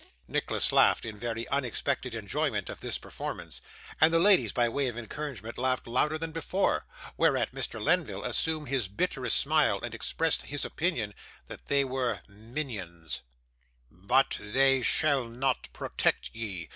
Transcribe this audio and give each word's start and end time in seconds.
Nicholas 0.27 0.71
laughed 0.71 1.05
in 1.05 1.19
very 1.19 1.47
unexpected 1.49 2.15
enjoyment 2.15 2.69
of 2.71 2.79
this 2.79 2.97
performance; 2.97 3.61
and 4.01 4.11
the 4.11 4.17
ladies, 4.17 4.51
by 4.51 4.67
way 4.67 4.87
of 4.87 4.97
encouragement, 4.97 5.59
laughed 5.59 5.85
louder 5.85 6.17
than 6.17 6.31
before; 6.31 6.85
whereat 7.17 7.51
Mr. 7.51 7.79
Lenville 7.79 8.23
assumed 8.23 8.67
his 8.67 8.87
bitterest 8.87 9.37
smile, 9.37 9.79
and 9.83 9.93
expressed 9.93 10.47
his 10.47 10.65
opinion 10.65 11.13
that 11.45 11.67
they 11.67 11.83
were 11.85 12.21
'minions'. 12.27 13.19
'But 13.91 14.39
they 14.41 14.81
shall 14.81 15.25
not 15.25 15.71
protect 15.71 16.31
ye! 16.33 16.69